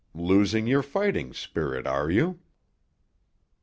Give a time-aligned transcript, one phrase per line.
[0.15, 2.39] Losing your fighting spirit, are you?"